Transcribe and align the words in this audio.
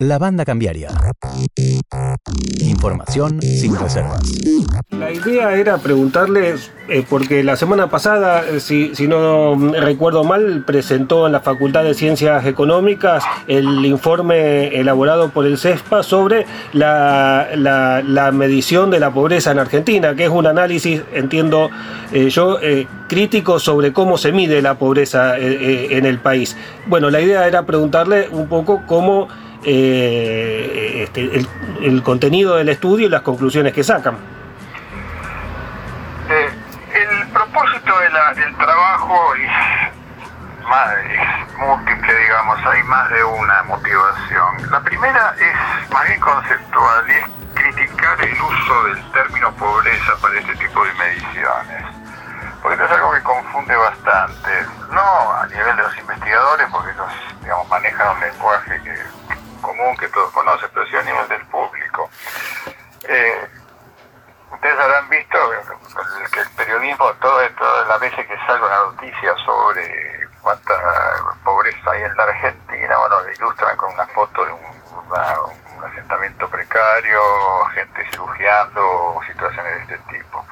La 0.00 0.18
banda 0.18 0.44
cambiaria. 0.44 0.88
Información 2.58 3.40
sin 3.40 3.76
reservas. 3.76 4.22
La 4.90 5.12
idea 5.12 5.54
era 5.54 5.78
preguntarle, 5.78 6.56
eh, 6.88 7.04
porque 7.08 7.44
la 7.44 7.54
semana 7.54 7.88
pasada, 7.88 8.44
eh, 8.44 8.58
si, 8.58 8.90
no 9.06 9.54
recuerdo 9.54 10.24
mal, 10.24 10.64
presentó 10.66 11.26
en 11.26 11.32
la 11.32 11.42
Facultad 11.42 11.84
de 11.84 11.94
Ciencias 11.94 12.44
Económicas 12.44 13.22
el 13.46 13.86
informe 13.86 14.80
elaborado 14.80 15.28
por 15.28 15.46
el 15.46 15.58
CESPA 15.58 16.02
sobre 16.02 16.44
la, 16.72 18.32
medición 18.34 18.90
de 18.90 18.98
la 18.98 19.12
pobreza 19.12 19.52
en 19.52 19.60
Argentina, 19.60 20.16
que 20.16 20.24
es 20.24 20.30
un 20.30 20.48
análisis, 20.48 21.02
entiendo 21.12 21.70
eh, 22.10 22.30
yo, 22.30 22.58
crítico 23.06 23.60
sobre 23.60 23.92
cómo 23.92 24.18
se 24.18 24.32
mide 24.32 24.60
la 24.60 24.74
pobreza 24.76 25.38
en 25.38 26.04
el 26.04 26.18
país. 26.18 26.56
Bueno, 26.86 27.10
la 27.10 27.20
idea 27.20 27.46
era 27.46 27.64
preguntarle 27.64 28.28
un 28.32 28.48
poco 28.48 28.82
cómo 28.88 29.28
eh, 29.64 31.04
este, 31.04 31.46
el, 31.80 32.02
contenido 32.02 32.56
del 32.56 32.68
estudio 32.68 33.06
y 33.06 33.10
las 33.10 33.22
conclusiones 33.22 33.72
que 33.72 33.82
sacan. 33.82 34.16
Eh, 36.28 36.50
el 36.94 37.28
propósito 37.28 37.98
del 37.98 38.56
trabajo 38.56 39.34
es, 39.34 39.50
múltiple, 41.58 42.18
digamos, 42.18 42.58
hay 42.66 42.82
más 42.84 43.10
de 43.10 43.24
una 43.24 43.62
motivación. 43.64 44.70
La 44.70 44.80
primera 44.80 45.34
es 45.38 45.90
más 45.90 46.06
bien 46.08 46.20
conceptual 46.20 47.04
y 47.08 47.12
es 47.12 47.24
criticar 47.54 48.20
el 48.22 48.32
uso 48.32 48.84
del 48.84 49.12
término 49.12 49.52
pobreza 49.52 50.12
para 50.20 50.38
este 50.38 50.54
tipo 50.56 50.84
de 50.84 50.92
mediciones. 50.94 51.84
Porque 52.62 52.82
es 52.82 52.90
algo 52.90 53.12
que 53.12 53.22
confunde 53.22 53.76
bastante, 53.76 54.50
no 54.90 55.32
a 55.32 55.46
nivel 55.46 55.76
de 55.76 55.82
los 55.82 55.98
investigadores, 55.98 56.66
porque 56.72 56.90
ellos 56.92 57.12
digamos, 57.42 57.68
manejan 57.68 58.16
un 58.16 58.20
lenguaje 58.20 58.80
que 58.82 59.33
común 59.76 59.96
que 59.96 60.08
todos 60.08 60.30
conocen, 60.32 60.68
pero 60.72 60.86
sí 60.86 60.96
a 60.96 61.02
nivel 61.02 61.28
del 61.28 61.44
público. 61.46 62.10
Eh, 63.08 63.48
ustedes 64.52 64.78
habrán 64.78 65.08
visto 65.08 65.38
que 66.32 66.40
el 66.40 66.50
periodismo, 66.50 67.12
todas 67.14 67.50
las 67.88 68.00
veces 68.00 68.26
que 68.26 68.36
sale 68.46 68.64
una 68.64 68.78
noticia 68.78 69.34
sobre 69.44 70.28
cuánta 70.40 70.74
pobreza 71.42 71.90
hay 71.90 72.02
en 72.02 72.16
la 72.16 72.24
Argentina, 72.24 72.98
bueno, 72.98 73.16
ilustran 73.36 73.76
con 73.76 73.92
una 73.92 74.06
foto 74.08 74.44
de 74.44 74.52
un, 74.52 74.74
asentamiento 75.84 76.48
precario, 76.48 77.20
gente 77.74 78.08
cirugiando, 78.10 79.20
situaciones 79.26 79.86
de 79.86 79.94
este 79.94 80.14
tipo. 80.14 80.44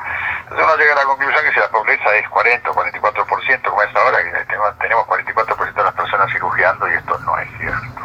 Entonces 0.42 0.66
uno 0.66 0.76
llega 0.76 0.92
a 0.92 0.96
la 0.96 1.04
conclusión 1.04 1.42
que 1.44 1.52
si 1.52 1.58
la 1.58 1.68
pobreza 1.68 2.14
es 2.16 2.28
40 2.28 2.70
o 2.70 2.74
44%, 2.74 3.62
como 3.62 3.82
es 3.82 3.96
ahora, 3.96 4.22
que 4.22 4.44
tenemos 4.44 5.06
44% 5.06 5.72
de 5.72 5.82
las 5.82 5.94
personas 5.94 6.30
cirugiando 6.30 6.86
y 6.86 6.92
esto 6.92 7.18
no 7.20 7.38
es 7.38 7.48
cierto 7.58 8.02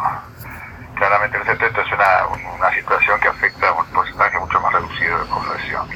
claramente 0.98 1.38
el 1.38 1.64
esto 1.64 1.82
es 1.82 1.92
una, 1.92 2.72
situación 2.74 3.20
que 3.20 3.28
afecta 3.28 3.70
a 3.70 3.74
un 3.74 3.86
porcentaje 3.88 4.40
mucho 4.40 4.60
más 4.60 4.74
reducido 4.74 5.18
de 5.20 5.26
población. 5.26 5.88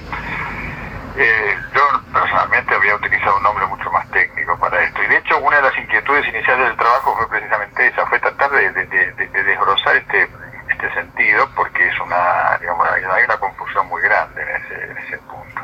Eh, 1.17 1.58
yo 1.76 1.81
personalmente 2.14 2.73
había 2.73 2.95
utilizado 2.95 3.36
un 3.38 3.44
nombre 3.44 3.66
mucho 3.66 3.92
más 3.92 4.09
técnico 4.12 4.58
para 4.58 4.81
esto 4.81 5.04
y 5.04 5.08
de 5.08 5.18
hecho 5.18 5.38
una 5.40 5.58
de 5.58 5.64
las 5.64 5.78
inquietudes 5.78 6.26
iniciales 6.28 6.68
del 6.70 6.78
trabajo 6.78 7.18
fue 7.18 7.28
precisamente 7.30 7.88
esa, 7.88 8.06
fue 8.06 8.20
tratar 8.20 8.50
de, 8.52 8.72
desbrozar 8.72 9.98
este, 9.98 10.30
este 10.70 10.94
sentido 10.94 11.50
porque 11.56 11.86
es 11.86 12.00
una, 12.00 12.58
digamos, 12.62 12.88
hay 12.90 13.23
una 13.26 13.38
confusión 13.38 13.88
muy 13.88 14.02
grande 14.03 14.42
en 14.42 14.98
ese, 14.98 15.18
punto. 15.18 15.62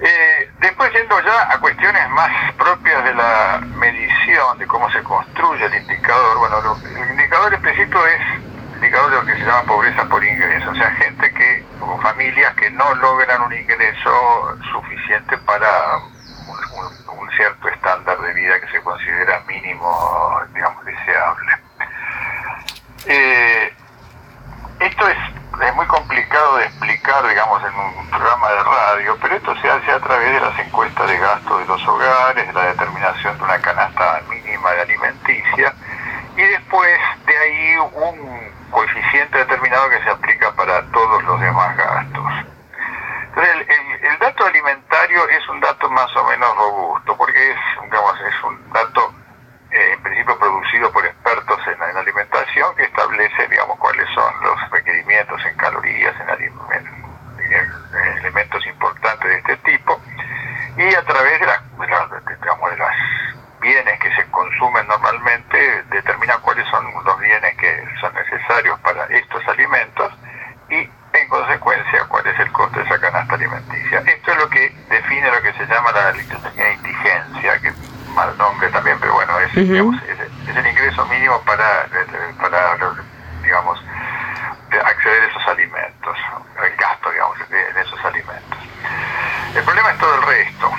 Eh, 0.00 0.50
después 0.60 0.92
yendo 0.92 1.20
ya 1.20 1.52
a 1.52 1.58
cuestiones 1.58 2.08
más 2.10 2.52
propias 2.54 3.02
de 3.02 3.14
la 3.14 3.60
medición, 3.78 4.58
de 4.58 4.66
cómo 4.68 4.88
se 4.92 5.02
construye 5.02 5.64
el 5.64 5.74
indicador, 5.74 6.38
bueno, 6.38 6.76
el 6.84 7.10
indicador 7.10 7.52
explícito 7.52 8.06
es 8.06 8.20
el 8.20 8.74
indicador 8.76 9.10
de 9.10 9.16
lo 9.16 9.26
que 9.26 9.32
se 9.32 9.44
llama 9.44 9.62
pobreza 9.64 10.04
por 10.04 10.24
ingreso, 10.24 10.70
o 10.70 10.74
sea, 10.76 10.90
gente 10.92 11.32
que, 11.34 11.67
familias 12.02 12.54
que 12.54 12.70
no 12.70 12.94
logran 12.94 13.42
un 13.42 13.52
ingreso 13.52 14.58
suficiente 14.72 15.36
para 15.38 15.68
un, 15.96 17.30
cierto 17.36 17.68
estándar 17.68 18.18
de 18.18 18.34
vida 18.34 18.60
que 18.60 18.68
se 18.68 18.80
considera 18.80 19.40
mínimo, 19.46 20.40
digamos, 20.54 20.84
deseable. 20.84 21.52
Eh, 23.06 23.72
esto 24.80 25.08
es, 25.08 25.16
es 25.62 25.74
muy 25.74 25.86
complicado 25.86 26.56
de 26.56 26.64
explicar, 26.64 27.26
digamos, 27.28 27.62
en 27.62 27.74
un 27.78 28.10
programa 28.10 28.48
de 28.48 28.62
radio, 28.64 29.18
pero 29.20 29.36
esto 29.36 29.54
se 29.60 29.70
hace 29.70 29.92
a 29.92 30.00
través 30.00 30.32
de 30.32 30.40
las 30.40 30.58
encuestas 30.58 31.08
de 31.08 31.18
gasto 31.18 31.58
de 31.58 31.66
los 31.66 31.86
hogares, 31.86 32.46
de 32.46 32.52
la 32.52 32.66
determinación 32.66 33.38
de 33.38 33.44
una 33.44 33.60
canasta 33.60 34.20
mínima 34.28 34.72
de 34.72 34.80
alimenticia, 34.80 35.74
y 36.36 36.42
después 36.42 36.98
de 37.26 37.38
ahí 37.38 37.76
un 37.92 38.58
coeficiente 38.70 39.38
determinado 39.38 39.90
que 39.90 40.02
se 40.02 40.10
aplica 40.10 40.52
para 40.52 40.82
todos 40.90 41.22
los 41.24 41.40
demás 41.40 41.76
gastos. 41.76 42.32
Entonces, 43.28 43.68
el, 44.02 44.18
dato 44.18 44.46
alimentario 44.46 45.28
es 45.28 45.48
un 45.48 45.60
dato 45.60 45.87
más 45.98 46.14
o 46.14 46.24
menos 46.28 46.56
robusto, 46.56 47.16
porque 47.16 47.50
es, 47.50 47.58
digamos, 47.82 48.20
es 48.20 48.44
un 48.44 48.72
dato 48.72 49.12
eh, 49.72 49.92
en 49.94 50.02
principio 50.02 50.38
producido 50.38 50.92
por 50.92 51.04
expertos 51.04 51.58
en, 51.66 51.96
alimentación 51.96 52.76
que 52.76 52.84
establece, 52.84 53.48
digamos, 53.48 53.76
cuáles 53.78 54.06
son 54.14 54.32
los 54.44 54.70
requerimientos 54.70 55.44
en 55.44 55.56
calorías, 55.56 56.14
en, 56.38 56.52
en 57.50 58.18
elementos 58.18 58.64
importantes 58.66 59.28
de 59.28 59.38
este 59.38 59.56
tipo, 59.68 60.00
y 60.76 60.94
a 60.94 61.02
través 61.02 61.40
de, 61.40 61.46
la, 61.46 61.62
digamos, 61.80 62.70
de 62.70 62.76
las 62.76 62.96
bienes 63.60 63.98
que 63.98 64.14
se 64.14 64.30
consumen 64.30 64.86
normalmente, 64.86 65.82
determina 65.90 66.38
cuáles 66.38 66.64
son 66.68 66.86
los 67.04 67.18
bienes 67.18 67.56
que 67.56 67.84
son 68.00 68.14
necesarios 68.14 68.78
para 68.80 69.04
estos 69.06 69.48
alimentos 69.48 70.12
y 70.70 70.88
en 71.12 71.28
consecuencia 71.28 72.06
cuál 72.08 72.24
es 72.28 72.38
el 72.38 72.52
costo 72.52 72.78
de 72.78 72.84
esa 72.84 73.00
canasta 73.00 73.34
alimenticia. 73.34 74.04
Es 74.38 74.44
lo 74.44 74.50
que 74.50 74.70
define 74.88 75.32
lo 75.32 75.42
que 75.42 75.52
se 75.54 75.66
llama 75.66 75.90
la 75.90 76.12
indigencia, 76.12 77.60
que 77.60 77.72
mal 78.14 78.36
nombre 78.38 78.68
también, 78.68 78.96
pero 79.00 79.14
bueno, 79.14 79.36
es, 79.40 79.50
es, 79.56 79.66
el 79.66 80.66
ingreso 80.66 81.04
mínimo 81.06 81.40
para, 81.42 81.88
para 82.40 82.78
digamos, 83.42 83.82
acceder 84.84 85.22
a 85.24 85.26
esos 85.26 85.48
alimentos, 85.48 86.18
el 86.62 86.76
gasto, 86.76 87.10
digamos, 87.10 87.48
de, 87.48 87.80
esos 87.80 88.04
alimentos. 88.04 88.58
El 89.56 89.64
problema 89.64 89.90
es 89.90 89.98
todo 89.98 90.14
el 90.14 90.22
resto. 90.22 90.70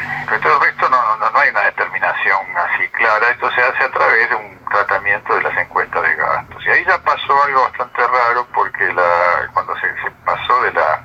Todo 0.42 0.56
el 0.56 0.62
resto 0.62 0.90
no, 0.90 1.18
no, 1.18 1.30
no 1.30 1.40
hay 1.40 1.50
una 1.50 1.62
determinación 1.62 2.40
así 2.56 2.88
clara. 2.90 3.30
Esto 3.30 3.52
se 3.52 3.62
hace 3.62 3.84
a 3.84 3.92
través 3.92 4.30
de 4.30 4.36
un 4.36 4.58
tratamiento 4.72 5.36
de 5.36 5.42
las 5.42 5.58
encuestas 5.58 6.02
de 6.02 6.16
gastos. 6.16 6.66
Y 6.66 6.70
ahí 6.70 6.86
ya 6.86 6.98
pasó 7.00 7.44
algo 7.44 7.64
bastante 7.64 8.08
raro 8.08 8.48
porque 8.54 8.94
la, 8.94 9.50
cuando 9.52 9.76
se, 9.80 9.88
pasó 10.24 10.62
de 10.62 10.72
la 10.72 11.04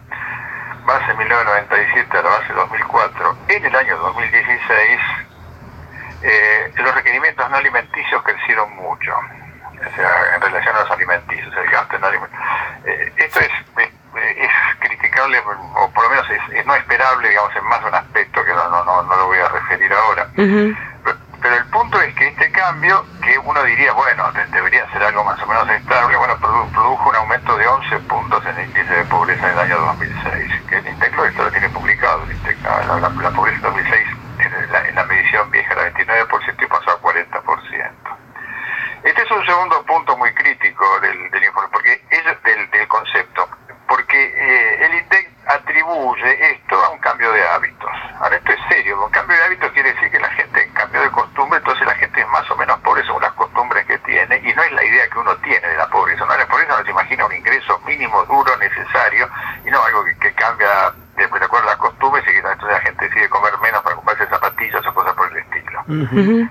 base 1.14 1.24
1997 1.24 2.18
a 2.18 2.22
la 2.22 2.28
base 2.28 2.52
2004, 2.52 3.36
en 3.48 3.64
el 3.64 3.76
año 3.76 3.96
2016 3.98 5.00
eh, 6.22 6.72
los 6.76 6.94
requerimientos 6.94 7.50
no 7.50 7.56
alimenticios 7.56 8.22
crecieron 8.22 8.74
mucho. 8.76 9.12
O 9.14 9.96
sea, 9.96 10.34
en 10.34 10.40
relación 10.40 10.74
a 10.74 10.80
los 10.80 10.90
alimenticios, 10.90 11.54
el 11.56 11.70
gasto 11.70 11.96
en 11.96 12.04
alimenticios. 12.04 12.44
Eh, 12.86 13.12
esto 13.16 13.40
es, 13.40 13.50
es, 13.76 14.50
criticable, 14.78 15.38
o 15.38 15.90
por 15.90 16.04
lo 16.04 16.10
menos 16.10 16.26
es, 16.30 16.66
no 16.66 16.74
esperable, 16.74 17.28
digamos, 17.28 17.54
en 17.54 17.64
más 17.64 17.80
de 17.80 17.88
un 17.88 17.94
aspecto 17.94 18.44
que 18.44 18.52
no, 18.52 18.68
no, 18.68 19.02
no, 19.02 19.16
lo 19.16 19.26
voy 19.26 19.38
a 19.38 19.48
referir 19.48 19.92
ahora. 19.92 20.28
pero, 20.34 21.56
el 21.56 21.64
punto 21.66 22.00
es 22.00 22.14
que 22.14 22.28
este 22.28 22.50
cambio, 22.52 23.04
que 23.22 23.38
uno 23.38 23.62
diría, 23.64 23.92
bueno, 23.92 24.32
debería 24.32 24.90
ser 24.92 25.02
algo 25.02 25.24
más 25.24 25.40
o 25.42 25.46
menos 25.46 25.68
estable, 25.68 26.16
bueno, 26.16 26.38
produjo 26.38 27.10
un 27.10 27.16
aumento 27.16 27.56
de 27.58 27.66
11 27.66 27.98
puntos 28.00 28.46
en 28.46 28.58
el 28.58 28.66
índice 28.68 28.94
de 28.94 29.04
pobreza 29.04 29.46
en 29.46 29.52
el 29.52 29.58
año 29.58 29.78
2006, 29.78 30.63
INTECLO 30.94 31.24
esto 31.24 31.42
lo 31.42 31.50
tiene 31.50 31.68
publicado, 31.70 32.22
el 32.22 32.62
la, 32.62 33.10
la, 33.10 33.30
pobreza 33.30 33.56
en 33.56 33.62
2006 33.62 34.08
en 34.38 34.72
la, 34.72 34.88
en 34.88 34.94
la 34.94 35.04
medición 35.04 35.50
vieja 35.50 35.72
era 35.72 35.92
29% 35.92 36.62
y 36.62 36.66
pasó 36.66 36.90
a 36.90 37.00
40%. 37.02 37.90
Este 39.02 39.22
es 39.22 39.30
un 39.30 39.44
segundo 39.44 39.84
punto 39.84 40.16
muy 40.16 40.32
crítico 40.34 40.84
del, 41.00 41.44
informe, 41.44 41.68
porque 41.72 42.00
es 42.10 42.24
del, 42.42 42.88
concepto, 42.88 43.48
porque 43.86 44.16
eh, 44.16 44.86
el 44.86 44.94
INDEC 44.94 45.30
atribuye 45.46 46.52
esto 46.52 46.82
a 46.82 46.90
un 46.90 46.98
cambio 47.00 47.30
de 47.32 47.46
hábitos. 47.48 47.90
Ahora, 48.20 48.36
esto 48.36 48.52
es 48.52 48.60
serio, 48.68 49.04
un 49.04 49.10
cambio 49.10 49.36
de 49.36 49.44
hábitos 49.44 49.72
quiere 49.72 49.92
decir 49.92 50.10
que 50.10 50.20
la 50.20 50.30
gente 50.30 50.64
cambio 50.74 51.02
de 51.02 51.10
costumbre, 51.10 51.58
entonces 51.58 51.86
la 51.86 51.94
gente 51.94 52.20
es 52.20 52.28
más 52.28 52.50
o 52.50 52.56
menos 52.56 52.78
pobre 52.80 53.02
según 53.04 53.22
las 53.22 53.32
costumbres 53.32 53.86
que 53.86 53.98
tiene, 53.98 54.36
y 54.44 54.52
no 54.52 54.62
es 54.62 54.72
la 54.72 54.84
idea 54.84 55.08
que 55.08 55.18
uno 55.18 55.34
tiene 55.38 55.66
de 55.66 55.76
la 55.76 55.88
pobreza. 55.88 56.26
No, 56.26 56.36
la 56.36 56.46
pobreza 56.46 56.76
no 56.76 56.84
se 56.84 56.90
imagina 56.90 57.26
un 57.26 57.32
ingreso 57.32 57.78
mínimo, 57.86 58.24
duro, 58.26 58.56
necesario, 58.58 59.28
y 59.64 59.70
no 59.70 59.82
algo 59.82 60.04
que, 60.04 60.34
cambia 60.34 60.92
después 61.16 61.40
de 61.40 61.46
acuerdo 61.46 61.68
a 61.68 61.70
las 61.72 61.80
costumbres 61.80 62.24
y 62.26 62.32
que 62.32 62.38
entonces 62.38 62.70
la 62.70 62.80
gente 62.80 63.04
decide 63.06 63.28
comer 63.28 63.56
menos 63.58 63.82
para 63.82 63.96
comprarse 63.96 64.26
zapatillas 64.26 64.86
o 64.86 64.94
cosas 64.94 65.14
por 65.14 65.30
el 65.30 65.38
estilo. 66.02 66.48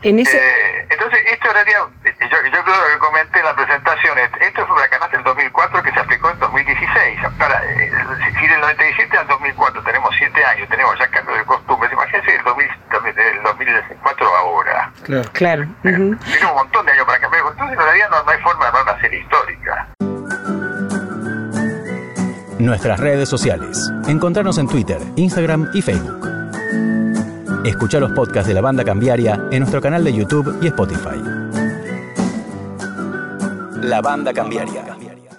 Eh, 0.00 0.88
entonces, 0.88 1.20
esto 1.32 1.50
era, 1.50 1.64
yo, 1.64 1.90
yo 2.04 2.64
creo 2.64 2.76
que 2.92 2.98
comenté 2.98 3.38
en 3.40 3.44
la 3.44 3.56
presentación, 3.56 4.18
esto 4.18 4.66
fue 4.66 4.80
la 4.80 4.88
canasta 4.88 5.16
del 5.16 5.24
2004 5.24 5.82
que 5.82 5.92
se 5.92 6.00
aplicó 6.00 6.30
en 6.30 6.38
2016. 6.38 7.18
Para, 7.38 7.64
eh, 7.64 7.90
si 8.38 8.46
del 8.46 8.60
97 8.60 9.16
al 9.18 9.26
2004 9.26 9.82
tenemos 9.82 10.14
7 10.16 10.44
años, 10.44 10.68
tenemos 10.68 10.98
ya 10.98 11.08
cambio 11.08 11.34
de 11.34 11.44
costumbres, 11.44 11.92
imagínense 11.92 12.32
del, 12.32 12.44
2000, 12.44 13.14
del 13.14 13.42
2004 13.42 14.36
ahora. 14.36 14.92
Claro. 15.02 15.30
claro. 15.32 15.66
Tiene 15.82 15.98
un 15.98 16.54
montón 16.54 16.86
de 16.86 16.92
años 16.92 17.04
para 17.04 17.18
cambiar 17.18 17.42
de 17.42 17.48
costumbres, 17.48 17.78
en 17.78 17.84
realidad 17.84 18.10
no, 18.10 18.22
no 18.22 18.30
hay 18.30 18.40
forma 18.42 19.00
serie 19.00 19.20
histórica. 19.20 19.88
Nuestras 22.58 22.98
redes 23.00 23.28
sociales. 23.28 23.92
Encontrarnos 24.08 24.58
en 24.58 24.68
Twitter, 24.68 24.98
Instagram 25.16 25.68
y 25.74 25.82
Facebook. 25.82 26.25
Escucha 27.66 27.98
los 27.98 28.12
podcasts 28.12 28.46
de 28.46 28.54
la 28.54 28.60
banda 28.60 28.84
cambiaria 28.84 29.48
en 29.50 29.58
nuestro 29.58 29.80
canal 29.80 30.04
de 30.04 30.12
YouTube 30.12 30.56
y 30.62 30.68
Spotify. 30.68 31.20
La 33.82 34.00
banda 34.00 34.32
cambiaria. 34.32 34.95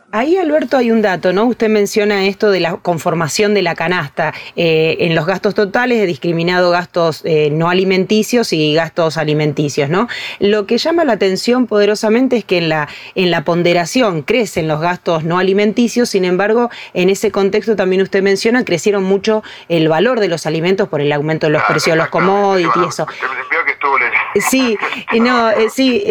Ahí, 0.10 0.38
Alberto, 0.38 0.78
hay 0.78 0.90
un 0.90 1.02
dato, 1.02 1.34
¿no? 1.34 1.44
Usted 1.44 1.68
menciona 1.68 2.28
esto 2.28 2.50
de 2.50 2.62
la 2.62 2.78
conformación 2.78 3.54
de 3.54 3.62
la 3.62 3.76
canasta. 3.76 4.34
Eh, 4.56 4.96
en 5.02 5.16
los 5.16 5.26
gastos 5.26 5.54
totales 5.54 6.00
he 6.00 6.06
discriminado 6.06 6.72
gastos 6.72 7.24
eh, 7.26 7.50
no 7.52 7.70
alimenticios 7.70 8.54
y 8.54 8.74
gastos 8.74 9.18
alimenticios, 9.18 9.90
¿no? 9.90 10.08
Lo 10.40 10.66
que 10.66 10.78
llama 10.78 11.04
la 11.04 11.12
atención 11.12 11.68
poderosamente 11.68 12.38
es 12.38 12.46
que 12.46 12.58
en 12.58 12.70
la, 12.70 12.88
en 13.16 13.32
la 13.32 13.44
ponderación 13.44 14.22
crecen 14.22 14.70
los 14.70 14.80
gastos 14.80 15.26
no 15.26 15.40
alimenticios, 15.40 16.08
sin 16.08 16.24
embargo, 16.24 16.70
en 16.94 17.10
ese 17.10 17.30
contexto 17.30 17.76
también 17.76 18.02
usted 18.02 18.24
menciona, 18.24 18.64
crecieron 18.64 19.04
mucho 19.04 19.44
el 19.68 19.90
valor 19.90 20.22
de 20.22 20.30
los 20.30 20.46
alimentos 20.46 20.88
por 20.88 21.02
el 21.02 21.12
aumento 21.12 21.48
de 21.48 21.52
los 21.52 21.64
precios 21.64 21.96
de 21.96 21.98
los 21.98 22.08
commodities 22.08 22.72
y 22.78 22.88
eso. 22.88 23.06
Sí, 24.42 24.78
no, 25.20 25.50
eh, 25.50 25.70
sí, 25.70 26.04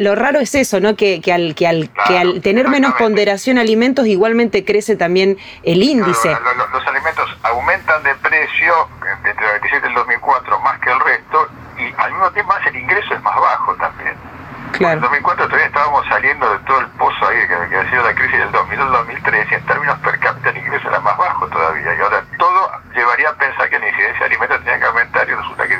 lo, 0.00 0.14
raro 0.14 0.40
es 0.40 0.54
eso, 0.54 0.80
¿no? 0.80 0.96
Que, 0.96 1.20
que 1.20 1.32
al, 1.32 1.54
que 1.54 1.66
al, 1.66 1.90
que 2.06 2.18
al 2.18 2.40
tener 2.40 2.68
menos 2.68 2.94
ponderación 2.94 3.58
alimentos 3.58 4.06
igualmente 4.06 4.64
crece 4.64 4.96
también 4.96 5.38
el 5.62 5.82
índice. 5.82 6.36
los, 6.72 6.86
alimentos 6.86 7.30
aumentan 7.42 8.02
de 8.02 8.14
precio 8.16 8.88
entre 9.24 9.30
el 9.30 9.36
97 9.36 9.86
y 9.86 9.88
el 9.88 9.94
2004 9.94 10.60
más 10.60 10.78
que 10.80 10.90
el 10.90 11.00
resto 11.00 11.48
y 11.78 11.94
al 11.96 12.10
mismo 12.12 12.30
tiempo 12.32 12.52
más 12.52 12.66
el 12.66 12.76
ingreso 12.76 13.14
es 13.14 13.22
más 13.22 13.36
bajo 13.36 13.74
también. 13.76 14.14
Claro. 14.72 14.92
En 14.92 14.98
el 14.98 15.02
2004 15.02 15.46
todavía 15.46 15.66
estábamos 15.66 16.06
saliendo 16.06 16.52
de 16.52 16.58
todo 16.60 16.80
el 16.80 16.86
pozo 16.88 17.26
ahí 17.26 17.40
que, 17.40 17.68
que 17.68 17.76
ha 17.76 17.90
sido 17.90 18.02
la 18.04 18.14
crisis 18.14 18.38
del 18.38 18.52
2002-2003 18.52 19.46
y 19.50 19.54
en 19.54 19.66
términos 19.66 19.98
per 19.98 20.18
cápita 20.20 20.50
el 20.50 20.56
ingreso 20.58 20.88
era 20.88 21.00
más 21.00 21.16
bajo 21.16 21.46
todavía 21.48 21.94
y 21.94 22.00
ahora 22.00 22.22
todo 22.38 22.70
llevaría 22.94 23.30
a 23.30 23.34
pensar 23.34 23.68
que 23.68 23.78
la 23.78 23.88
incidencia 23.88 24.18
de 24.20 24.26
alimentos 24.26 24.58
tenía 24.60 24.78
que 24.78 24.86
aumentar 24.86 25.28
y 25.28 25.34
resulta 25.34 25.66
que 25.66 25.76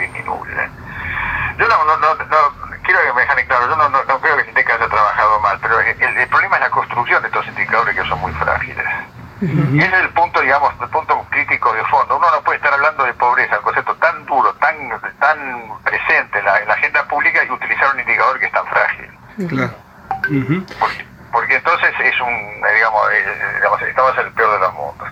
no, 2.01 2.15
no, 2.15 2.81
quiero 2.83 3.01
que 3.03 3.13
me 3.13 3.21
dejen 3.23 3.47
claro, 3.47 3.69
yo 3.69 3.77
no, 3.77 3.89
no, 3.89 4.05
no 4.05 4.21
creo 4.21 4.37
que 4.37 4.45
Sinteca 4.45 4.75
haya 4.75 4.89
trabajado 4.89 5.41
mal, 5.41 5.59
pero 5.61 5.81
el, 5.81 5.89
el, 6.19 6.29
problema 6.29 6.57
es 6.57 6.63
la 6.63 6.71
construcción 6.71 7.23
de 7.23 7.29
estos 7.29 7.47
indicadores 7.47 7.95
que 7.95 8.09
son 8.09 8.21
muy 8.21 8.33
frágiles. 8.33 8.87
Y 9.43 9.79
ese 9.79 9.97
es 9.97 10.03
el 10.03 10.11
punto, 10.11 10.41
digamos, 10.41 10.75
el 10.83 10.89
punto 10.91 11.27
crítico 11.31 11.73
de 11.73 11.83
fondo. 11.87 12.19
Uno 12.19 12.31
no 12.31 12.43
puede 12.43 12.59
estar 12.59 12.75
hablando 12.75 13.05
de 13.05 13.15
pobreza, 13.15 13.57
un 13.57 13.65
concepto 13.65 13.95
tan 13.95 14.27
duro, 14.27 14.53
tan, 14.55 14.77
tan 15.19 15.39
presente 15.83 16.39
en 16.39 16.45
la, 16.45 16.59
en 16.59 16.69
la 16.69 16.75
agenda 16.75 17.03
pública 17.09 17.43
y 17.43 17.51
utilizar 17.51 17.95
un 17.95 18.01
indicador 18.01 18.39
que 18.39 18.47
es 18.47 18.53
tan 18.53 18.67
frágil. 18.67 19.11
Claro. 19.49 19.73
porque, 20.79 21.07
porque, 21.33 21.57
entonces 21.57 21.95
es 22.01 22.21
un, 22.21 22.63
digamos, 22.75 23.13
eh, 23.13 23.55
digamos, 23.57 23.81
estamos 23.81 24.19
en 24.19 24.27
el 24.27 24.33
peor 24.33 24.53
de 24.53 24.59
los 24.59 24.75
mundos. 24.75 25.09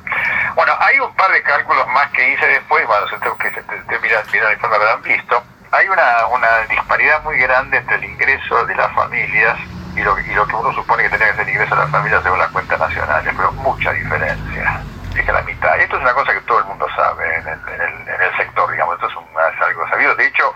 Bueno, 0.55 0.73
hay 0.79 1.01
un 1.01 1.15
par 1.15 1.31
de 1.31 1.43
cálculos 1.43 1.87
más 1.89 2.09
que 2.09 2.35
hice 2.35 2.47
después, 2.47 2.87
bueno, 2.87 3.07
que 3.39 3.51
se 3.51 3.63
te, 3.63 3.77
te 3.79 3.99
miran, 4.01 4.25
miran 4.31 4.49
el 4.49 4.55
informe 4.55 4.77
habrán 4.77 5.03
visto, 5.03 5.43
hay 5.71 5.89
una, 5.89 6.27
una 6.27 6.49
disparidad 6.99 7.23
muy 7.23 7.39
grande 7.39 7.77
entre 7.77 7.97
el 7.97 8.05
ingreso 8.05 8.67
de 8.67 8.75
las 8.75 8.93
familias 8.93 9.57
y 9.95 10.01
lo, 10.01 10.19
y 10.19 10.35
lo 10.35 10.47
que 10.47 10.55
uno 10.55 10.73
supone 10.73 11.05
que 11.05 11.11
tenía 11.11 11.29
que 11.29 11.37
ser 11.37 11.49
el 11.49 11.55
ingreso 11.55 11.75
de 11.77 11.81
las 11.83 11.91
familias 11.91 12.23
según 12.25 12.39
las 12.39 12.51
cuentas 12.51 12.79
nacionales, 12.79 13.35
pero 13.37 13.53
mucha 13.53 13.93
diferencia, 13.93 14.83
es 15.17 15.25
que 15.25 15.33
la 15.33 15.43
mitad. 15.43 15.79
Esto 15.79 15.97
es 15.97 16.03
una 16.03 16.13
cosa 16.13 16.33
que 16.33 16.41
todo 16.41 16.59
el 16.59 16.65
mundo 16.65 16.87
sabe 16.97 17.37
en 17.37 17.47
el, 17.47 17.59
en 17.69 17.81
el, 17.81 18.09
en 18.09 18.23
el 18.23 18.37
sector, 18.37 18.71
digamos, 18.73 18.97
esto 18.97 19.07
es, 19.09 19.17
un, 19.17 19.25
es, 19.25 19.63
algo 19.63 19.89
sabido. 19.89 20.15
De 20.17 20.27
hecho, 20.27 20.53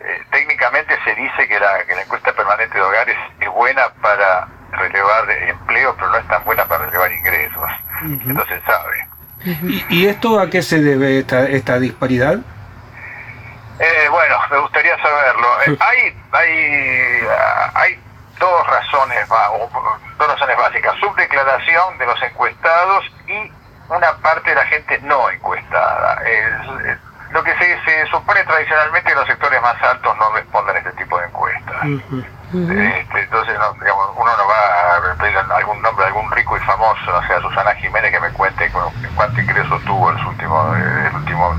eh, 0.00 0.22
técnicamente 0.32 0.98
se 1.04 1.14
dice 1.14 1.48
que 1.48 1.60
la, 1.60 1.84
que 1.86 1.94
la 1.94 2.02
encuesta 2.02 2.32
permanente 2.32 2.76
de 2.76 2.82
hogares 2.82 3.16
es 3.38 3.48
buena 3.50 3.82
para 4.02 4.48
relevar 4.72 5.30
empleo, 5.30 5.94
pero 5.94 6.10
no 6.10 6.16
es 6.16 6.26
tan 6.26 6.44
buena 6.44 6.64
para 6.64 6.86
relevar 6.86 7.12
ingresos. 7.12 7.70
Uh 8.02 8.06
-huh. 8.06 8.30
Entonces 8.30 8.60
sabe. 8.66 9.06
¿Y, 9.44 9.84
¿Y, 9.90 10.06
esto 10.08 10.40
a 10.40 10.50
qué 10.50 10.62
se 10.62 10.80
debe 10.80 11.20
esta, 11.20 11.44
esta 11.44 11.78
disparidad? 11.78 12.38
Eh, 13.78 14.08
bueno, 14.08 14.36
me 14.50 14.58
gustaría 14.58 14.96
hay, 15.80 16.16
hay, 16.32 17.28
hay 17.74 18.00
dos 18.38 18.66
razones, 18.66 19.28
dos 20.18 20.28
razones 20.28 20.56
básicas. 20.56 20.94
Subdeclaración 21.00 21.98
de 21.98 22.06
los 22.06 22.22
encuestados 22.22 23.04
y 23.26 23.50
una 23.88 24.12
parte 24.18 24.50
de 24.50 24.56
la 24.56 24.66
gente 24.66 24.98
no 25.02 25.30
encuestada. 25.30 26.22
Es, 26.24 26.86
es, 26.86 26.98
lo 27.30 27.42
que 27.42 27.52
se, 27.56 27.84
se, 27.84 28.06
supone 28.06 28.44
tradicionalmente 28.44 29.10
que 29.10 29.16
los 29.16 29.26
sectores 29.26 29.60
más 29.60 29.82
altos 29.82 30.16
no 30.18 30.30
responden 30.32 30.76
a 30.76 30.78
este 30.78 30.92
tipo 30.92 31.18
de 31.18 31.26
encuestas. 31.26 31.84
Uh 31.84 32.00
-huh. 32.52 33.00
este, 33.00 33.20
entonces, 33.20 33.58
no, 33.58 33.72
digamos, 33.74 34.10
uno 34.16 34.36
no 34.36 34.46
va 34.46 34.96
a 34.96 35.14
pedir 35.16 35.36
algún 35.36 35.82
nombre, 35.82 36.06
algún 36.06 36.30
rico 36.30 36.56
y 36.56 36.60
famoso, 36.60 37.16
o 37.16 37.26
sea, 37.26 37.40
Susana 37.40 37.74
Jiménez, 37.74 38.12
que 38.12 38.20
me 38.20 38.30
cuente 38.30 38.70
cuánto 39.16 39.40
ingreso 39.40 39.80
tuvo 39.80 40.10
el 40.10 40.26
último, 40.26 40.74
el 40.76 41.14
último 41.16 41.56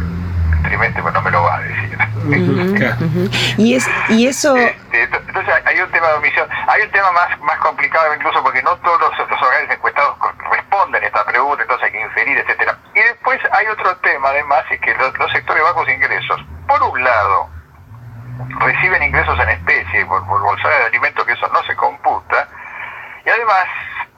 pues 0.77 1.13
no 1.13 1.21
me 1.21 1.31
lo 1.31 1.43
va 1.43 1.55
a 1.55 1.59
decir. 1.59 1.97
Uh 1.97 2.29
-huh, 2.29 2.95
uh 2.95 3.29
-huh. 3.29 3.55
Y, 3.57 3.75
es, 3.75 3.87
y 4.09 4.27
eso... 4.27 4.55
Este, 4.55 5.03
entonces 5.03 5.53
hay 5.65 5.79
un 5.79 5.91
tema 5.91 6.07
de 6.07 6.13
omisión, 6.15 6.47
hay 6.67 6.81
un 6.81 6.91
tema 6.91 7.11
más, 7.11 7.39
más 7.41 7.57
complicado 7.59 8.13
incluso 8.15 8.41
porque 8.43 8.61
no 8.63 8.75
todos 8.77 8.99
los, 8.99 9.29
los 9.29 9.41
hogares 9.41 9.69
encuestados 9.69 10.15
responden 10.51 11.03
a 11.03 11.07
esta 11.07 11.25
pregunta, 11.25 11.61
entonces 11.63 11.85
hay 11.85 11.91
que 11.91 12.01
inferir, 12.01 12.37
etcétera. 12.39 12.77
Y 12.93 12.99
después 12.99 13.39
hay 13.51 13.67
otro 13.67 13.95
tema 13.97 14.29
además, 14.29 14.63
es 14.71 14.79
que 14.81 14.93
los, 14.95 15.17
los 15.17 15.31
sectores 15.31 15.63
bajos 15.63 15.87
ingresos, 15.89 16.41
por 16.67 16.81
un 16.83 17.03
lado, 17.03 17.49
reciben 18.59 19.03
ingresos 19.03 19.39
en 19.39 19.49
especie 19.49 20.05
por, 20.05 20.25
por 20.27 20.41
bolsada 20.41 20.79
de 20.79 20.85
alimentos 20.85 21.25
que 21.25 21.33
eso 21.33 21.47
no 21.49 21.63
se 21.63 21.75
computa, 21.75 22.47
y 23.25 23.29
además 23.29 23.65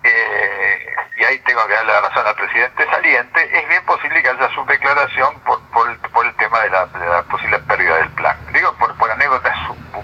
eh, 0.03 0.95
y 1.17 1.23
ahí 1.23 1.39
tengo 1.39 1.65
que 1.67 1.73
darle 1.73 1.93
la 1.93 2.01
razón 2.01 2.25
al 2.27 2.35
presidente 2.35 2.85
saliente, 2.89 3.59
es 3.59 3.67
bien 3.67 3.83
posible 3.85 4.21
que 4.21 4.29
haya 4.29 4.49
subdeclaración 4.53 5.39
por, 5.41 5.59
por, 5.69 5.97
por 6.11 6.25
el 6.25 6.26
tema 6.47 6.63
de 6.63 6.69
la, 6.69 6.85
de 6.85 7.05
la, 7.05 7.21
posible 7.23 7.59
pérdida 7.59 7.95
del 7.97 8.09
plan. 8.11 8.35
Digo, 8.53 8.73
por, 8.79 8.93
por 8.95 9.11
anécdotas 9.11 9.55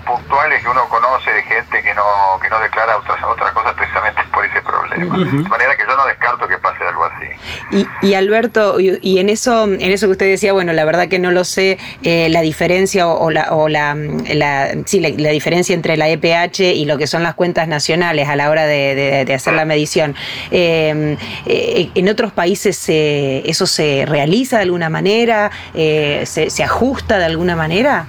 puntuales 0.06 0.62
que 0.62 0.70
uno 0.70 0.88
conoce 0.90 1.32
de 1.32 1.44
gente 1.44 1.82
que 1.82 1.94
no 1.94 2.04
que 2.42 2.50
no 2.50 2.60
declara 2.60 2.98
otras 2.98 3.24
otras 3.24 3.52
cosas 3.54 3.74
precisamente 3.74 4.22
por 4.34 4.44
ese 4.44 4.62
problema. 4.62 5.16
Uh 5.16 5.20
-huh. 5.20 5.44
De 5.44 5.50
manera 5.50 5.76
que 5.78 5.86
yo 5.88 5.96
no 5.96 6.06
descarto 6.06 6.48
que 6.48 6.58
pase 6.58 6.86
algo 6.86 7.06
así. 7.06 7.30
Y, 7.72 7.86
y 8.02 8.14
Alberto, 8.14 8.80
y, 8.80 9.00
y, 9.02 9.20
en 9.20 9.30
eso 9.30 9.66
en 9.66 9.82
eso 9.82 10.08
que 10.08 10.12
usted 10.12 10.26
decía, 10.28 10.54
bueno, 10.54 10.74
la 10.74 10.86
verdad 10.86 11.08
que 11.08 11.20
no 11.20 11.32
lo 11.32 11.44
sé, 11.44 11.78
eh, 12.04 12.28
la 12.30 12.42
diferencia 12.42 13.08
o, 13.08 13.30
la, 13.32 13.54
o 13.54 13.70
la, 13.70 13.96
la, 13.96 14.72
sí, 14.86 15.00
la, 15.00 15.30
diferencia 15.30 15.74
entre 15.74 15.98
la 15.98 16.10
EPH 16.10 16.60
y 16.60 16.86
lo 16.86 16.98
que 16.98 17.08
son 17.08 17.24
las 17.24 17.36
cuentas 17.36 17.68
nacionales 17.68 18.30
a 18.30 18.36
la 18.36 18.50
hora 18.50 18.66
de, 18.66 19.32
hacer 19.34 19.54
la 19.54 19.66
medición. 19.66 20.16
Eh, 20.52 21.18
eh, 21.46 21.90
en 21.96 22.10
otros 22.10 22.32
países 22.32 22.84
eso 22.88 23.66
se 23.66 24.06
realiza 24.08 24.58
de 24.58 24.64
alguna 24.64 24.90
manera, 24.90 25.52
eh, 25.74 26.24
se, 26.26 26.50
se 26.50 26.64
ajusta 26.64 27.18
de 27.18 27.26
alguna 27.26 27.56
manera. 27.56 28.06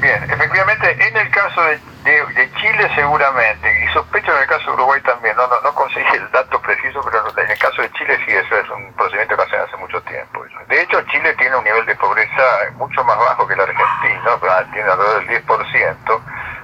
Bien, 0.00 0.22
efectivamente, 0.28 0.90
en 0.90 1.16
el 1.16 1.30
caso 1.30 1.62
de, 1.62 1.78
de, 2.04 2.50
Chile 2.60 2.90
seguramente, 2.94 3.68
y 3.84 3.92
sospecho 3.92 4.34
en 4.34 4.42
el 4.42 4.48
caso 4.48 4.66
de 4.66 4.72
Uruguay 4.72 5.00
también, 5.02 5.36
no, 5.36 5.46
no, 5.46 5.60
no 5.62 5.74
conseguí 5.74 6.16
el 6.16 6.28
dato 6.32 6.60
preciso, 6.60 7.00
pero 7.04 7.21
el 7.52 7.58
caso 7.58 7.82
de 7.82 7.92
Chile 7.92 8.18
sí, 8.24 8.32
eso 8.32 8.56
es 8.56 8.68
un 8.70 8.92
procedimiento 8.94 9.36
que 9.36 9.42
hace 9.42 9.56
hace 9.56 9.76
mucho 9.76 10.00
tiempo. 10.02 10.44
De 10.68 10.80
hecho, 10.80 11.00
Chile 11.02 11.34
tiene 11.34 11.56
un 11.56 11.64
nivel 11.64 11.84
de 11.86 11.94
pobreza 11.96 12.42
mucho 12.76 13.04
más 13.04 13.18
bajo 13.18 13.46
que 13.46 13.54
el 13.54 13.60
argentino, 13.60 14.40
tiene 14.72 14.90
alrededor 14.90 15.26
del 15.26 15.44
10%, 15.44 16.20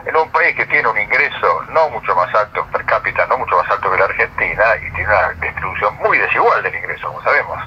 en 0.06 0.16
un 0.16 0.30
país 0.30 0.56
que 0.56 0.64
tiene 0.66 0.88
un 0.88 0.98
ingreso 0.98 1.62
no 1.70 1.90
mucho 1.90 2.14
más 2.14 2.34
alto 2.34 2.66
per 2.72 2.84
cápita, 2.86 3.26
no 3.26 3.38
mucho 3.38 3.56
más 3.56 3.70
alto 3.70 3.90
que 3.90 3.98
la 3.98 4.04
Argentina, 4.06 4.64
y 4.76 4.90
tiene 4.92 5.08
una 5.08 5.28
distribución 5.34 5.96
muy 5.96 6.18
desigual 6.18 6.62
del 6.62 6.74
ingreso, 6.74 7.08
como 7.08 7.22
sabemos. 7.22 7.58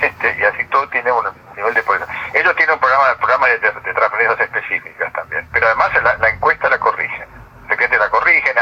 este, 0.00 0.36
y 0.38 0.44
así 0.44 0.64
todo 0.66 0.88
tiene 0.88 1.12
un 1.12 1.26
nivel 1.54 1.74
de 1.74 1.82
pobreza. 1.82 2.06
Ellos 2.32 2.56
tienen 2.56 2.74
un 2.74 2.80
programa, 2.80 3.14
programa 3.16 3.46
de, 3.48 3.58
de, 3.58 3.70
de 3.72 3.94
transferencias 3.94 4.40
específicas 4.40 5.12
también, 5.12 5.46
pero 5.52 5.66
además 5.66 5.90
la, 6.02 6.16
la 6.16 6.28
encuesta 6.30 6.68
la 6.70 6.78
corrigen. 6.78 7.28
De 7.70 7.76
repente 7.76 7.98
la 7.98 8.10
corrigen. 8.10 8.56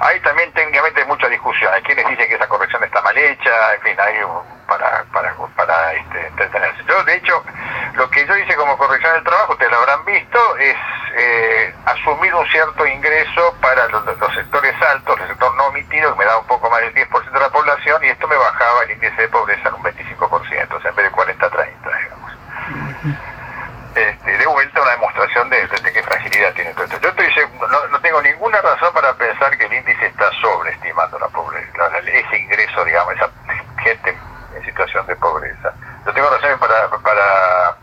Hay 0.00 0.20
también 0.20 0.52
técnicamente 0.52 1.04
mucha 1.06 1.28
discusión. 1.28 1.72
Hay 1.72 1.82
quienes 1.82 2.06
dicen 2.08 2.28
que 2.28 2.34
esa 2.34 2.46
corrección 2.46 2.84
está 2.84 3.00
mal 3.00 3.16
para, 3.96 5.04
para, 5.12 5.34
para 5.56 5.92
este, 5.94 6.26
entretenerse. 6.28 6.84
Yo, 6.86 7.02
de 7.04 7.16
hecho, 7.16 7.44
lo 7.94 8.08
que 8.10 8.26
yo 8.26 8.36
hice 8.36 8.54
como 8.54 8.78
corrección 8.78 9.12
del 9.14 9.24
trabajo, 9.24 9.52
ustedes 9.52 9.72
lo 9.72 9.78
habrán 9.78 10.04
visto, 10.04 10.56
es 10.58 10.76
eh, 11.16 11.74
asumir 11.86 12.34
un 12.34 12.46
cierto 12.48 12.86
ingreso 12.86 13.54
para 13.60 13.88
los, 13.88 14.04
sectores 14.34 14.74
altos, 14.82 15.20
el 15.20 15.28
sector 15.28 15.54
no 15.56 15.66
omitido, 15.66 16.12
que 16.12 16.18
me 16.20 16.24
da 16.24 16.38
un 16.38 16.46
poco 16.46 16.70
más 16.70 16.80
del 16.80 16.94
10% 16.94 17.30
de 17.30 17.40
la 17.40 17.50
población, 17.50 18.04
y 18.04 18.08
esto 18.08 18.28
me 18.28 18.36
bajaba 18.36 18.84
el 18.84 18.92
índice 18.92 19.22
de 19.22 19.28
pobreza 19.28 19.68
en 19.68 19.74
un 19.74 19.82
25%, 19.82 20.76
o 20.76 20.80
sea, 20.80 20.90
en 20.90 20.96
vez 20.96 21.04
de 21.06 21.10
40 21.10 21.46
a 21.46 21.50
30, 21.50 21.98
digamos. 21.98 22.32
Este, 23.94 24.38
de 24.38 24.46
vuelta 24.46 24.82
una 24.82 24.92
demostración 24.92 25.50
de, 25.50 25.66
de, 25.66 25.80
de, 25.80 25.92
qué 25.92 26.02
fragilidad 26.04 26.54
tiene 26.54 26.72
todo 26.74 26.84
esto. 26.84 27.00
Yo 27.00 27.08
estoy, 27.08 27.26
no, 27.58 27.88
no, 27.88 28.00
tengo 28.00 28.22
ninguna 28.22 28.60
razón 28.62 28.94
para 28.94 29.12
pensar 29.14 29.58
que 29.58 29.66
el 29.66 29.72
índice 29.72 30.06
está 30.06 30.30
sobreestimando 30.40 31.18
la 31.18 31.26
pobreza, 31.28 31.98
ese 32.06 32.38
ingreso, 32.38 32.84
digamos, 32.84 33.14
esa 33.14 33.28
gente 33.96 34.16
en 34.54 34.64
situación 34.64 35.06
de 35.06 35.16
pobreza. 35.16 35.72
Yo 36.06 36.12
tengo 36.12 36.30
razones 36.30 36.58
para, 36.58 36.88
para 36.88 37.76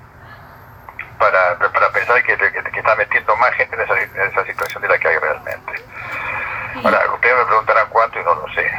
para, 1.18 1.58
para 1.58 1.90
pensar 1.90 2.22
que, 2.24 2.38
que, 2.38 2.52
que, 2.52 2.80
está 2.80 2.96
metiendo 2.96 3.36
más 3.38 3.52
gente 3.56 3.76
en 3.76 3.82
esa, 3.82 4.00
en 4.00 4.32
esa 4.32 4.46
situación 4.46 4.84
de 4.84 4.88
la 4.88 5.00
que 5.00 5.08
hay 5.08 5.18
realmente. 5.18 5.74
y 8.20 8.24
no 8.24 8.36
lo 8.36 8.48
sé. 8.54 8.72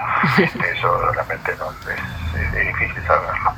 Este, 0.42 0.70
eso 0.78 1.12
realmente 1.12 1.54
no, 1.56 1.70
es, 1.70 2.52
difícil 2.52 3.06
saberlo. 3.06 3.52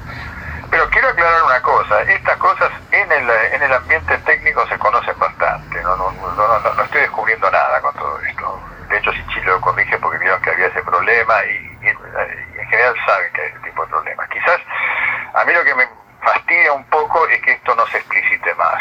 Pero 0.71 0.89
quiero 0.91 1.09
aclarar 1.09 1.43
una 1.43 1.61
cosa, 1.62 2.00
estas 2.03 2.37
cosas 2.39 2.71
en 2.93 3.11
el, 3.11 3.29
en 3.29 3.62
el 3.62 3.73
ambiente 3.73 4.17
técnico 4.19 4.67
se 4.69 4.79
conocen 4.79 5.19
bastante, 5.19 5.83
no, 5.83 5.97
no, 5.97 6.12
no, 6.12 6.75
no 6.75 6.83
estoy 6.83 7.00
descubriendo 7.00 7.50
nada 7.50 7.81
con 7.81 7.93
todo 7.95 8.21
esto. 8.21 8.62
De 8.89 8.99
hecho, 8.99 9.12
si 9.12 9.27
Chile 9.29 9.47
lo 9.47 9.61
corrige 9.61 9.99
porque 9.99 10.19
vieron 10.19 10.41
que 10.43 10.50
había 10.50 10.67
ese 10.67 10.83
problema 10.83 11.45
y, 11.45 11.79
en 11.83 12.69
general 12.69 12.95
saben 13.05 13.33
que 13.33 13.43
hay 13.43 13.49
ese 13.49 13.59
tipo 13.61 13.83
de 13.83 13.89
problemas. 13.89 14.29
Quizás 14.29 14.61
a 15.35 15.45
mí 15.45 15.53
lo 15.53 15.65
que 15.65 15.75
me 15.75 15.88
fastidia 16.23 16.73
un 16.73 16.85
poco 16.85 17.27
es 17.29 17.41
que 17.43 17.53
esto 17.53 17.75
no 17.75 17.87
se 17.88 17.99
explicite 17.99 18.55
más, 18.55 18.81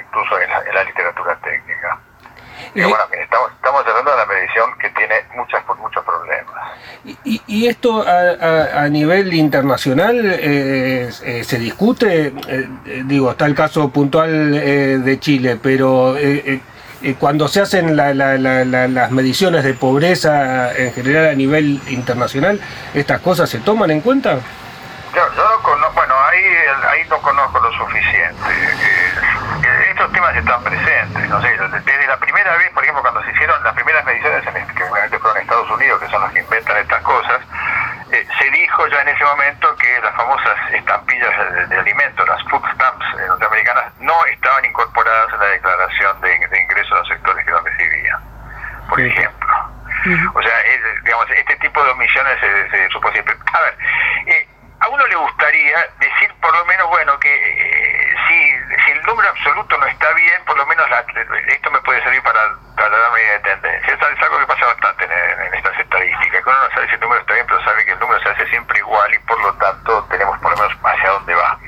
incluso 0.00 0.40
en 0.40 0.74
la 0.74 0.84
literatura 0.84 1.36
técnica. 1.36 1.98
Pero 2.74 2.88
bueno, 2.88 3.04
estamos, 3.12 3.52
estamos 3.52 3.86
hablando 3.86 4.10
de 4.10 4.16
una 4.16 4.26
medición 4.26 4.78
que 4.78 4.90
tiene 4.90 5.24
muchas, 5.34 5.64
muchos 5.78 6.04
problemas. 6.04 6.78
¿Y, 7.50 7.66
esto 7.66 8.06
a, 8.06 8.84
a, 8.84 8.88
nivel 8.88 9.34
internacional 9.34 10.24
eh, 10.24 11.10
eh, 11.24 11.42
se 11.44 11.58
discute? 11.58 12.32
Eh, 12.46 12.68
digo, 13.06 13.32
está 13.32 13.46
el 13.46 13.56
caso 13.56 13.88
puntual 13.88 14.52
de 14.52 15.18
Chile, 15.18 15.58
pero 15.60 16.14
cuando 17.18 17.48
se 17.48 17.60
hacen 17.60 17.96
las 17.96 19.10
mediciones 19.10 19.64
de 19.64 19.74
pobreza 19.74 20.72
en 20.76 20.92
general 20.92 21.26
a 21.30 21.34
nivel 21.34 21.80
internacional, 21.88 22.60
¿estas 22.94 23.20
cosas 23.20 23.50
se 23.50 23.58
toman 23.58 23.90
en 23.90 24.00
cuenta? 24.00 24.38
Yo, 25.12 25.22
yo 25.36 25.42
no 25.42 25.62
conozco, 25.64 25.94
bueno, 25.94 26.14
ahí, 26.30 26.44
ahí 26.92 27.00
no 27.08 27.20
conozco 27.20 27.58
lo 27.58 27.72
suficiente 27.72 28.38
estos 30.00 30.12
temas 30.12 30.34
están 30.34 30.62
presentes. 30.62 31.28
No 31.28 31.40
sé, 31.42 31.48
desde 31.48 32.06
la 32.06 32.16
primera 32.16 32.56
vez, 32.56 32.70
por 32.70 32.82
ejemplo, 32.82 33.02
cuando 33.02 33.22
se 33.22 33.32
hicieron 33.32 33.62
las 33.62 33.74
primeras 33.74 34.04
mediciones, 34.04 34.46
en, 34.46 34.66
que 34.66 35.18
fueron 35.18 35.36
en 35.36 35.42
Estados 35.42 35.70
Unidos, 35.70 36.00
que 36.00 36.08
son 36.08 36.22
los 36.22 36.32
que 36.32 36.40
estas 36.40 37.02
cosas, 37.02 37.40
eh, 38.10 38.26
se 38.38 38.50
dijo 38.50 38.86
ya 38.88 39.02
en 39.02 39.08
ese 39.08 39.24
momento 39.24 39.76
que 39.76 40.00
las 40.00 40.14
famosas 40.16 40.56
estampillas 40.72 41.68
de, 41.68 41.76
alimentos, 41.76 42.26
las 42.26 42.42
food 42.44 42.64
stamps 42.74 43.06
eh, 43.18 43.26
norteamericanas, 43.28 43.92
no 44.00 44.24
estaban 44.26 44.64
incorporadas 44.64 45.32
en 45.34 45.40
la 45.40 45.46
declaración 45.46 46.20
de, 46.22 46.60
ingresos 46.60 46.92
a 46.92 46.98
los 47.00 47.08
sectores 47.08 47.44
que 47.44 47.50
lo 47.50 47.60
recibían, 47.60 48.20
por 48.88 49.00
ejemplo. 49.00 49.48
O 50.32 50.42
sea, 50.42 50.54
digamos, 51.04 51.30
este 51.30 51.56
tipo 51.56 51.84
de 51.84 51.90
omisiones 51.90 52.40
se, 52.40 52.70
se 52.70 52.88
supo 52.88 53.12
siempre. 53.12 53.36
A 53.52 53.60
ver, 53.60 53.76
eh, 54.26 54.48
a 54.80 54.88
uno 54.88 55.06
le 55.06 55.14
gustaría 55.16 55.76
decir 55.98 56.32
por 56.40 56.56
lo 56.56 56.64
menos, 56.64 56.88
bueno, 56.88 57.18
que 57.20 57.34
eh, 57.34 58.14
si, 58.28 58.82
si, 58.84 58.90
el 58.92 59.02
número 59.02 59.28
absoluto 59.28 59.76
no 59.76 59.86
está 59.86 60.12
bien, 60.30 60.44
por 60.44 60.56
lo 60.56 60.66
menos 60.66 60.86
esto 61.48 61.70
me 61.70 61.80
puede 61.80 62.02
servir 62.02 62.22
para, 62.22 62.40
para 62.76 62.96
darme 62.96 63.20
de 63.20 63.38
tendencia. 63.40 63.94
Es, 63.94 64.22
algo 64.22 64.38
que 64.38 64.46
pasa 64.46 64.66
bastante 64.66 65.04
en, 65.04 65.54
estas 65.54 65.78
estadísticas, 65.78 66.42
que 66.42 66.48
uno 66.48 66.58
no 66.62 66.70
sabe 66.74 66.86
si 66.88 66.94
el 66.94 67.00
número 67.00 67.20
está 67.20 67.34
bien, 67.34 67.46
pero 67.46 67.64
sabe 67.64 67.84
que 67.84 67.92
el 67.92 67.98
número 67.98 68.20
se 68.22 68.28
hace 68.28 68.46
siempre 68.48 68.78
igual 68.78 69.14
y 69.14 69.18
por 69.20 69.40
lo 69.42 69.52
tanto 69.54 70.06
tenemos 70.10 70.38
por 70.38 70.50
lo 70.52 70.56
menos 70.56 70.78
hacia 70.82 71.10
dónde 71.10 71.34
va, 71.34 71.58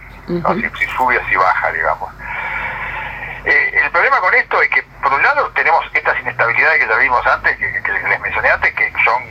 si, 0.79 0.87
sube 0.97 1.19
o 1.19 1.29
si 1.29 1.37
baja, 1.37 1.73
digamos. 1.73 2.11
Eh, 3.45 3.81
el 3.83 3.91
problema 3.91 4.21
con 4.21 4.35
esto 4.35 4.63
es 4.63 4.69
que, 4.69 4.83
por 5.03 5.13
un 5.13 5.23
lado, 5.23 5.51
tenemos 5.51 5.85
estas 5.93 6.21
inestabilidades 6.21 6.81
que 6.81 6.89
ya 6.89 6.97
vimos 6.97 7.27
antes, 7.27 7.57
que, 7.57 7.83
que 7.83 7.93
les 7.93 8.21
mencioné 8.21 8.51
antes, 8.51 8.73
que 8.75 8.93
son 9.05 9.23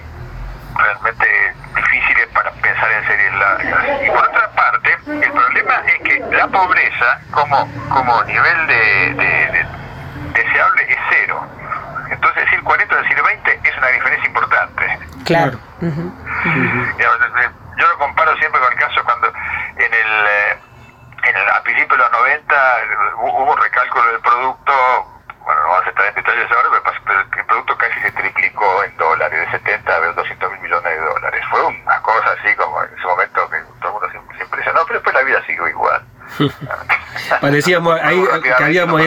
realmente 0.75 1.53
difíciles 1.75 2.27
para 2.33 2.51
pensar 2.51 2.91
en 2.91 3.07
series 3.07 3.33
largas. 3.35 3.85
Y 4.03 4.09
por 4.09 4.23
otra 4.27 4.49
parte, 4.51 4.97
el 5.07 5.31
problema 5.31 5.83
es 5.87 6.01
que 6.03 6.19
la 6.19 6.39
pobreza 6.51 7.19
como, 7.31 7.67
como 7.89 8.23
nivel 8.23 8.67
de, 8.67 9.65
deseable 10.33 10.83
es 10.89 10.97
cero. 11.09 11.45
Entonces 12.09 12.45
decir 12.45 12.63
40 12.63 12.95
o 12.95 13.01
decir 13.01 13.21
20 13.21 13.59
es 13.63 13.77
una 13.77 13.87
diferencia 13.87 14.27
importante. 14.27 14.99
Claro. 15.25 15.59
Yo 15.81 17.87
lo 17.87 17.97
comparo 17.97 18.35
siempre 18.37 18.59
con 18.59 18.73
el 18.73 18.79
caso 18.79 19.03
cuando 19.03 19.27
en 19.27 19.93
el, 19.93 20.25
eh, 20.27 20.57
en 21.23 21.35
el 21.35 21.49
a 21.49 21.63
principios 21.63 21.97
de 21.97 22.03
los 22.03 22.11
90 22.11 22.55
hubo 23.17 23.53
un 23.53 23.61
recálculo 23.61 24.11
del 24.11 24.21
producto 24.21 25.11
bueno, 25.43 25.61
no 25.63 25.69
vamos 25.69 25.85
a 25.85 25.89
estar 25.89 26.05
en 26.05 26.15
detalles 26.15 26.51
ahora, 26.51 26.69
pero 27.05 27.21
el 27.21 27.45
producto 27.45 27.77
casi 27.77 27.99
se 28.01 28.11
triplicó 28.11 28.83
en 28.83 28.97
dólares, 28.97 29.39
de 29.39 29.57
70 29.57 29.91
a 29.91 29.99
200 29.99 30.51
mil 30.51 30.61
millones 30.61 30.91
de 30.91 30.99
dólares. 30.99 31.43
Fue 31.49 31.65
una 31.65 32.01
cosa 32.01 32.35
así 32.39 32.55
como 32.55 32.83
en 32.83 32.93
ese 32.93 33.07
momento 33.07 33.49
que 33.49 33.57
todo 33.81 33.87
el 33.87 33.93
mundo 34.13 34.33
se, 34.37 34.43
impresionó, 34.43 34.85
pero 34.85 34.99
después 34.99 35.15
la 35.15 35.23
vida 35.23 35.43
siguió 35.45 35.67
igual. 35.67 36.05
Parecíamos 37.41 37.99
ahí 38.01 38.23
que 38.57 38.63
habíamos 38.63 39.01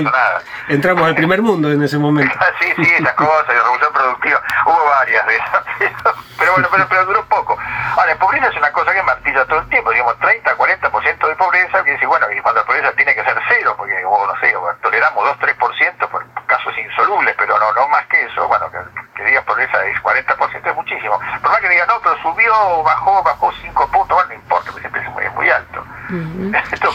entramos 0.68 1.04
al 1.04 1.14
primer 1.14 1.42
mundo 1.42 1.70
en 1.70 1.82
ese 1.82 1.98
momento. 1.98 2.34
sí, 2.60 2.72
sí, 2.76 2.92
esas 2.98 3.14
cosas, 3.14 3.48
la 3.48 3.62
revolución 3.62 3.92
productiva, 3.92 4.42
hubo 4.66 4.84
varias 4.84 5.26
de 5.26 5.36
esas, 5.36 5.64
pero 6.38 6.52
bueno, 6.52 6.68
pero, 6.70 6.88
pero 6.88 7.04
duró 7.06 7.24
poco. 7.26 7.58
Ahora, 7.96 8.16
pobreza 8.18 8.48
es 8.48 8.56
una 8.56 8.72
cosa 8.72 8.92
que 8.92 9.02
martilla 9.02 9.44
todo 9.46 9.60
el 9.60 9.68
tiempo, 9.68 9.90
digamos 9.90 10.18
30, 10.18 10.56
40% 10.56 11.28
de 11.28 11.36
pobreza, 11.36 11.84
que 11.84 11.92
dice, 11.92 12.06
bueno, 12.06 12.26
y 12.30 12.40
cuando 12.40 12.60
la 12.60 12.66
pobreza 12.66 12.92
tiene 12.92 13.14
que 13.14 13.24
ser 13.24 13.38
cero, 13.48 13.74
porque, 13.76 13.94
no 14.02 14.34
sé, 14.40 14.54
toleramos 14.82 15.24
2, 15.24 15.38
3% 15.38 16.08
por 16.08 16.24
casos 16.46 16.74
insolubles, 16.78 17.34
pero 17.38 17.58
no 17.58 17.72
no 17.72 17.88
más 17.88 18.06
que 18.06 18.24
eso, 18.24 18.46
bueno, 18.48 18.70
que, 18.70 18.78
que 19.16 19.24
digas 19.24 19.44
pobreza 19.44 19.84
es 19.84 19.96
40% 20.02 20.70
es 20.70 20.74
muchísimo. 20.74 21.20
Por 21.40 21.50
más 21.50 21.60
que 21.60 21.68
digas, 21.68 21.88
no, 21.88 22.00
pero 22.02 22.16
subió, 22.22 22.82
bajó, 22.82 23.22
bajó 23.22 23.52
5 23.62 23.88
puntos, 23.88 24.16
bueno, 24.16 24.28
no 24.28 24.34
importa, 24.34 24.70
porque 24.70 24.80
siempre 24.80 25.02
es 25.02 25.10
muy, 25.10 25.28
muy 25.30 25.50
alto. 25.50 25.84
Mucho 26.08 26.90
la 26.90 26.92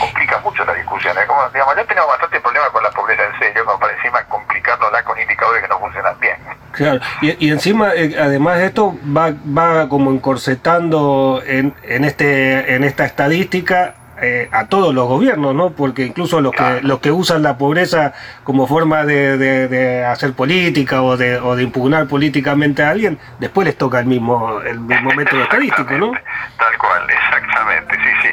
como, 1.50 1.54
digamos, 1.54 1.76
ya 1.76 1.86
tenemos 1.86 2.10
bastante 2.10 2.40
problema 2.40 2.70
con 2.70 2.84
la 2.84 2.92
pobreza 2.92 3.24
en 3.24 3.40
serio, 3.40 3.66
como 3.66 3.80
para 3.80 3.94
encima 3.94 4.24
complicándola 4.26 5.04
con 5.04 5.20
indicadores 5.20 5.62
que 5.62 5.68
no 5.68 5.80
funcionan 5.80 6.20
bien. 6.20 6.38
Claro, 6.72 7.00
y, 7.22 7.48
y 7.48 7.52
encima, 7.52 7.94
eh, 7.96 8.16
además 8.20 8.60
de 8.60 8.66
esto, 8.68 8.96
va, 9.06 9.32
va 9.32 9.90
como 9.90 10.12
encorsetando 10.12 11.42
en, 11.46 11.74
en, 11.84 12.06
este, 12.06 12.76
en 12.76 12.84
esta 12.84 13.06
estadística 13.06 13.96
eh, 14.22 14.50
a 14.52 14.68
todos 14.68 14.94
los 14.94 15.08
gobiernos, 15.08 15.56
¿no? 15.56 15.72
Porque 15.72 16.06
incluso 16.06 16.42
los 16.42 16.52
que 16.52 16.82
los 16.82 17.00
que 17.00 17.10
usan 17.10 17.42
la 17.42 17.58
pobreza 17.58 18.14
como 18.44 18.68
forma 18.68 19.06
de, 19.06 19.38
de, 19.38 20.06
hacer 20.06 20.34
política 20.34 21.02
o 21.02 21.16
de, 21.16 21.40
o 21.40 21.56
de 21.56 21.64
impugnar 21.64 22.06
políticamente 22.08 22.84
a 22.84 22.90
alguien, 22.90 23.18
después 23.40 23.66
les 23.66 23.78
toca 23.78 24.00
el 24.00 24.08
mismo 24.08 24.60
el 24.62 24.82
mismo 24.82 25.12
método 25.12 25.44
estadístico, 25.44 25.94
¿no? 25.94 26.12
Tal 26.58 26.78
cual, 26.78 27.10
exactamente, 27.10 27.96
sí, 27.96 28.10
sí. 28.24 28.30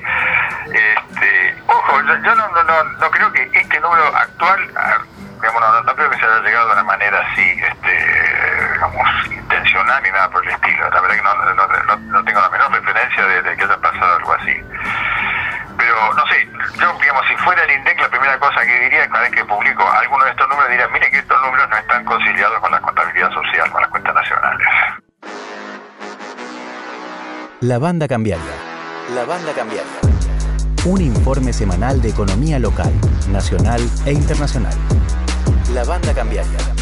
Yo, 1.86 2.34
no, 2.34 2.48
no, 2.48 2.84
no, 2.84 3.10
creo 3.10 3.32
que 3.32 3.42
este 3.52 3.80
número 3.80 4.04
actual, 4.16 4.66
digamos, 4.66 5.60
no, 5.60 5.82
no, 5.82 5.94
creo 5.94 6.10
que 6.10 6.18
se 6.18 6.24
haya 6.24 6.40
llegado 6.40 6.66
de 6.66 6.72
una 6.72 6.82
manera 6.82 7.20
así, 7.30 7.60
este, 7.62 8.72
digamos, 8.72 9.26
intencional 9.30 10.02
ni 10.02 10.10
nada 10.10 10.28
por 10.30 10.44
el 10.44 10.52
estilo. 10.52 10.90
La 10.90 11.00
verdad 11.00 11.16
que 11.16 11.96
no, 11.98 12.24
tengo 12.24 12.40
la 12.40 12.50
menor 12.50 12.72
referencia 12.72 13.26
de, 13.26 13.42
de 13.42 13.56
que 13.56 13.64
haya 13.64 13.76
pasado 13.78 14.16
algo 14.16 14.32
así 14.34 14.62
pero 15.76 16.14
no 16.14 16.26
sé, 16.26 16.48
yo 16.80 16.92
digamos, 17.00 17.26
si 17.28 17.36
fuera 17.36 17.62
el 17.64 17.70
INDEC, 17.70 18.00
la 18.00 18.08
primera 18.08 18.38
cosa 18.38 18.60
que 18.64 18.80
diría 18.80 19.08
cada 19.08 19.22
vez 19.22 19.32
que 19.32 19.44
publico 19.44 19.88
alguno 19.88 20.24
de 20.24 20.30
estos 20.30 20.48
números, 20.48 20.70
diría, 20.70 20.88
mire 20.88 21.10
que 21.10 21.18
estos 21.18 21.40
números 21.42 21.68
no 21.68 21.76
están 21.76 22.04
conciliados 22.04 22.58
con 22.60 22.70
la 22.70 22.80
contabilidad 22.80 23.30
social, 23.32 23.70
con 23.70 23.82
las 23.82 23.90
cuentas 23.90 24.14
nacionales. 24.14 24.68
La 27.60 27.78
banda 27.78 28.08
cambiaria. 28.08 28.52
La 29.14 29.24
banda 29.24 29.52
cambiaria. 29.54 30.15
Un 30.86 31.00
informe 31.00 31.52
semanal 31.52 32.00
de 32.00 32.10
economía 32.10 32.60
local, 32.60 32.92
nacional 33.32 33.80
e 34.04 34.12
internacional. 34.12 34.72
La 35.74 35.82
banda 35.82 36.14
cambiaria. 36.14 36.75